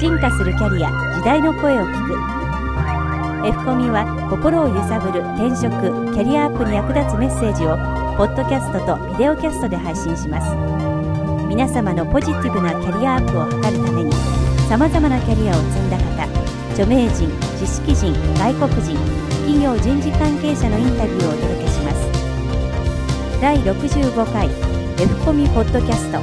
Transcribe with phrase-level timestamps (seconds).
[0.00, 2.16] 進化するキャリア時代の声を聞く。
[3.46, 5.68] F コミは心を揺さぶる転職
[6.16, 7.76] キャリアアップに役立つメッセージを
[8.16, 10.56] ポッドキャストとビデオキャストで配信します。
[11.44, 14.12] 皆様のポジティブなキャリアアップを図るために
[14.70, 16.24] さまざまなキャリアを積んだ方
[16.72, 17.28] 著名人
[17.60, 18.96] 知識人外国人
[19.44, 22.08] 企業人事関係者のインタビューをお届けします。
[23.42, 24.48] 第65回
[24.96, 26.16] F コミポッドキャスト。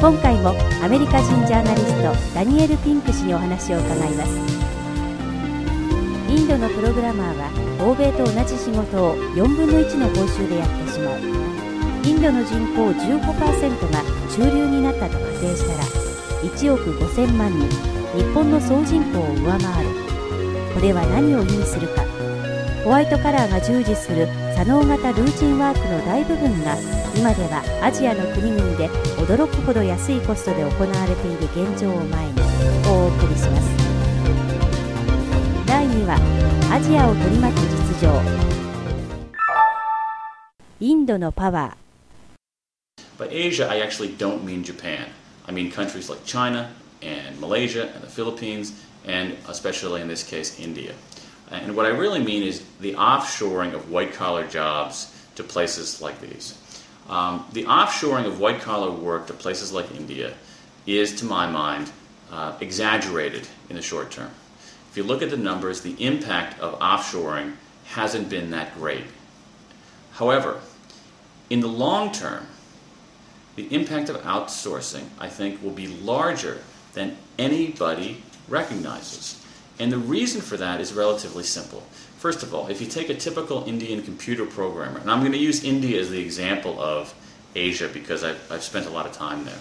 [0.00, 4.30] 今回もアメリカ人ジャーナリストダニエル・ピンク氏にお話を伺います。
[6.26, 7.50] インドのプログラマーは
[7.84, 11.18] 欧米と同じ仕事を4分の1の報酬でやってしまう。
[12.02, 15.84] インドの人口15%が中流になったと仮定したら
[16.48, 17.68] 1億5000万人
[18.16, 19.90] 日本の総人口を上回る。
[20.72, 22.02] これは何を意味するか。
[22.84, 24.26] ホワイトカラーが従事する
[24.60, 26.76] 左脳型ルーチンワークの大部分が
[27.16, 32.32] 今ではアジアの国々で驚くほど安いコストで行われている現状を前に
[32.86, 33.74] お送りします
[35.64, 36.20] 第2話
[36.70, 38.20] アジアを取り巻く実情
[40.78, 45.06] インドのパワー By Asia, I actually don't mean Japan.
[45.48, 46.68] I mean countries like China
[47.00, 48.74] and Malaysia and the Philippines,
[49.06, 50.92] and especially in this case, India.
[51.50, 56.20] And what I really mean is the offshoring of white collar jobs to places like
[56.20, 56.56] these.
[57.08, 60.34] Um, the offshoring of white collar work to places like India
[60.86, 61.90] is, to my mind,
[62.30, 64.30] uh, exaggerated in the short term.
[64.90, 67.54] If you look at the numbers, the impact of offshoring
[67.86, 69.04] hasn't been that great.
[70.12, 70.60] However,
[71.48, 72.46] in the long term,
[73.56, 76.62] the impact of outsourcing, I think, will be larger
[76.94, 79.39] than anybody recognizes.
[79.80, 81.80] And the reason for that is relatively simple.
[82.18, 85.38] First of all, if you take a typical Indian computer programmer, and I'm going to
[85.38, 87.14] use India as the example of
[87.54, 89.58] Asia because I've, I've spent a lot of time there.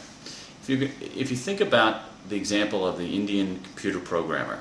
[0.62, 4.60] If you, if you think about the example of the Indian computer programmer,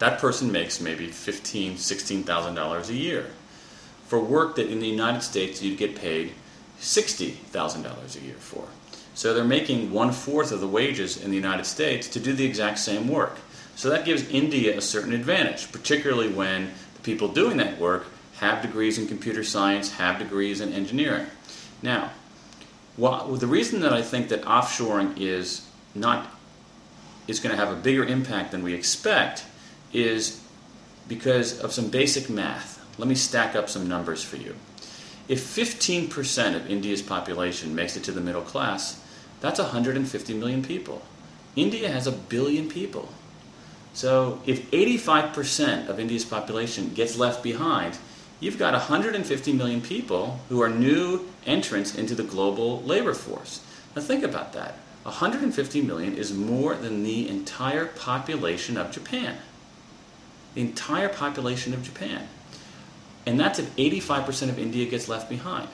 [0.00, 3.30] that person makes maybe $15,000, $16,000 a year.
[4.06, 6.32] For work that in the United States you'd get paid
[6.78, 8.66] $60,000 a year for.
[9.14, 12.44] So they're making one fourth of the wages in the United States to do the
[12.44, 13.38] exact same work.
[13.76, 18.06] So that gives India a certain advantage, particularly when the people doing that work
[18.36, 21.26] have degrees in computer science, have degrees in engineering.
[21.82, 22.10] Now,
[22.96, 26.28] well, the reason that I think that offshoring is not
[27.28, 29.44] is going to have a bigger impact than we expect
[29.92, 30.42] is
[31.08, 32.84] because of some basic math.
[32.98, 34.56] Let me stack up some numbers for you.
[35.28, 39.00] If 15% of India's population makes it to the middle class,
[39.40, 41.02] that's 150 million people.
[41.54, 43.08] India has a billion people.
[43.94, 47.98] So if 85% of India's population gets left behind,
[48.40, 53.60] you've got 150 million people who are new entrants into the global labor force.
[53.94, 54.76] Now think about that.
[55.02, 59.36] 150 million is more than the entire population of Japan.
[60.54, 62.28] The entire population of Japan.
[63.26, 65.68] And that's if 85% of India gets left behind.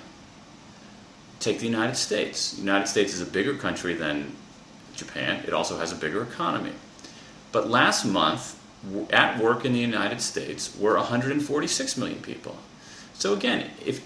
[1.41, 2.53] Take the United States.
[2.53, 4.35] The United States is a bigger country than
[4.99, 6.73] Japan, it also has a bigger economy.
[7.53, 8.59] But last month,
[9.11, 12.57] at work in the United States were 146 million people.
[13.15, 14.01] So again, if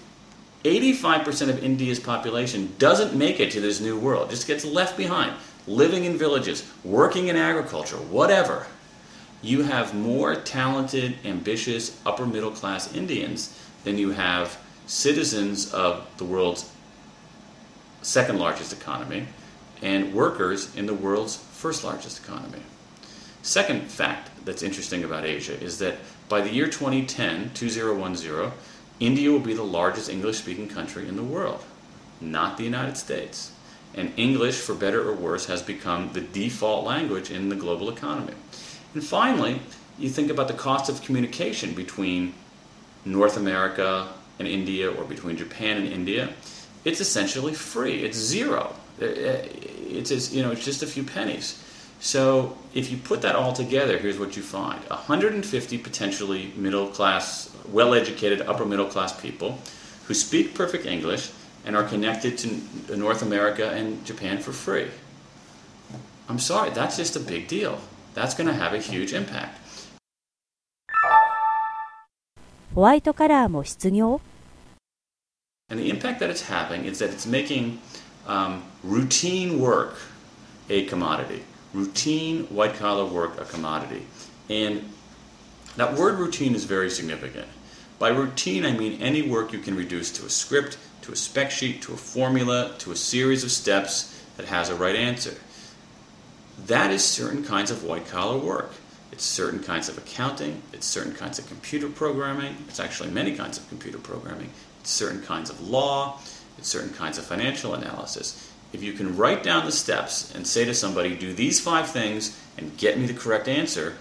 [0.63, 5.33] 85% of India's population doesn't make it to this new world, just gets left behind,
[5.67, 8.65] living in villages, working in agriculture, whatever,
[9.41, 16.23] you have more talented, ambitious, upper middle class Indians than you have citizens of the
[16.23, 16.71] world's
[18.01, 19.27] second largest economy
[19.81, 22.61] and workers in the world's first largest economy.
[23.43, 25.97] Second fact that's interesting about Asia is that
[26.29, 28.51] by the year 2010, 2010,
[29.01, 31.61] India will be the largest English speaking country in the world,
[32.21, 33.51] not the United States.
[33.93, 38.33] And English, for better or worse, has become the default language in the global economy.
[38.93, 39.59] And finally,
[39.99, 42.33] you think about the cost of communication between
[43.03, 44.07] North America
[44.39, 46.33] and India or between Japan and India.
[46.85, 48.03] It's essentially free.
[48.03, 48.73] It's zero.
[49.01, 49.09] Uh, uh,
[49.89, 51.61] it's, it's, you know, it's just a few pennies.
[52.02, 57.54] So if you put that all together, here's what you find 150 potentially middle class,
[57.72, 59.58] well educated, upper middle class people
[60.06, 61.30] who speak perfect English
[61.64, 64.88] and are connected to North America and Japan for free.
[66.28, 67.78] I'm sorry, that's just a big deal.
[68.14, 69.58] That's going to have a huge impact.
[72.74, 74.20] ホワイトカラーも失業
[75.68, 77.78] And the impact that it's having is that it's making
[78.26, 79.96] um, routine work
[80.70, 81.42] a commodity.
[81.73, 84.05] Routine white collar work a commodity.
[84.49, 84.89] And
[85.75, 87.47] that word routine is very significant.
[87.99, 91.51] By routine, I mean any work you can reduce to a script, to a spec
[91.51, 95.35] sheet, to a formula, to a series of steps that has a right answer.
[96.67, 98.71] that is certain kinds of white collar work.
[99.11, 103.57] It's certain kinds of accounting, it's certain kinds of computer programming, it's actually many kinds
[103.57, 104.49] of computer programming,
[104.81, 106.19] it's certain kinds of law,
[106.57, 108.51] it's certain kinds of financial analysis.
[108.73, 112.37] If you can write down the steps and say to somebody, do these five things
[112.57, 113.95] and get me the correct answer,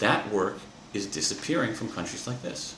[0.00, 0.58] that work
[0.92, 2.74] is disappearing from countries like this.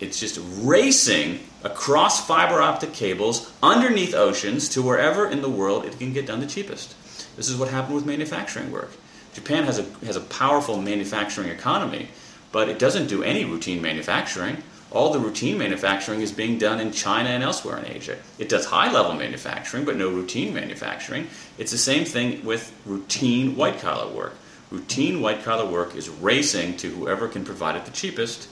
[0.00, 5.98] It's just racing across fiber optic cables underneath oceans to wherever in the world it
[5.98, 6.94] can get done the cheapest.
[7.36, 8.90] This is what happened with manufacturing work.
[9.32, 12.08] Japan has a, has a powerful manufacturing economy,
[12.50, 14.62] but it doesn't do any routine manufacturing.
[14.94, 18.16] All the routine manufacturing is being done in China and elsewhere in Asia.
[18.38, 21.26] It does high level manufacturing, but no routine manufacturing.
[21.58, 24.36] It's the same thing with routine white collar work.
[24.70, 28.44] Routine white collar work is racing to whoever can provide it the cheapest.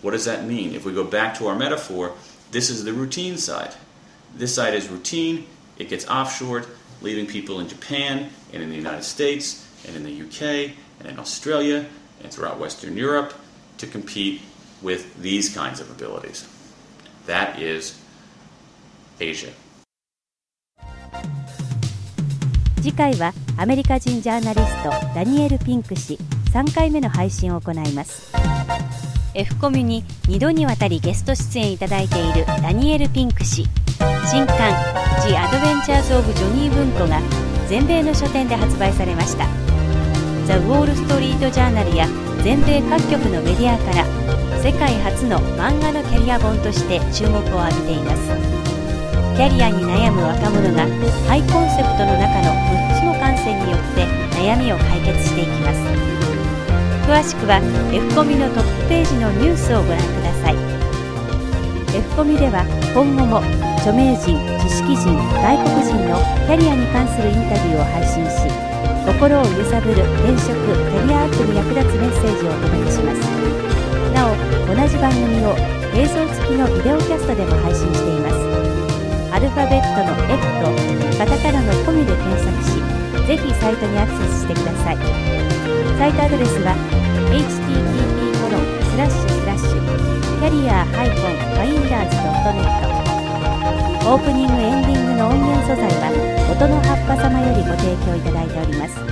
[0.00, 0.74] What does that mean?
[0.74, 2.14] If we go back to our metaphor,
[2.52, 3.74] this is the routine side.
[4.34, 5.46] This side is routine,
[5.76, 6.66] it gets offshored,
[7.02, 11.18] leaving people in Japan and in the United States and in the UK and in
[11.18, 11.84] Australia
[12.22, 13.34] and throughout Western Europe
[13.76, 14.40] to compete
[14.82, 16.46] with these kinds of abilities.
[17.26, 17.98] That is
[19.20, 19.52] Asia.
[22.82, 26.18] 次回はアメリカ人ジャーナリストダニエル・ピンク氏
[26.52, 28.32] 3回目の配信を行います
[29.34, 33.68] F コミュに2度にわたりゲスト出演いただいているダニエル・ピンク氏
[34.28, 34.74] 新刊
[35.22, 37.20] 「The Adventures of Johnny 文庫」が
[37.68, 39.46] 全米の書店で発売されました
[40.46, 42.08] ザ・ウォール・ストリート・ジャーナルや
[42.42, 44.21] 全米各局のメディアから
[44.62, 48.30] 世界初の漫画のキャリア本として注目を浴びています。
[49.34, 50.86] キャリアに悩む若者が
[51.26, 52.54] ハイコンセプトの中の
[52.94, 54.06] 6つの感性によって
[54.38, 55.82] 悩みを解決していきます。
[57.10, 57.58] 詳しくは
[57.90, 60.56] F コミのトップページのニュースをご覧ください。
[61.98, 62.62] F コミでは
[62.94, 63.42] 今後も
[63.82, 68.46] 著名人知識人外国人のキャリアに関するインタビューを配信し
[69.10, 73.31] 心を揺さぶる転職キャリアアップに役立つメッセージをお届けします。
[75.02, 75.58] 番組を
[75.98, 78.38] 映像付きのビデオキャストでも配信しています。
[79.34, 80.70] アルファベットの F と
[81.18, 82.78] カタカナのコミで検索し
[83.26, 85.02] ぜひサイトにアクセスしてください。
[85.98, 86.78] サイトアドレスは
[87.34, 89.82] http コロンスラッシュスラッシュ
[90.38, 91.26] キャリア -finders.net
[94.06, 96.14] オープニングエンディングの音源素材は
[96.46, 99.11] 音の葉っぱ様よりご提供いただいております。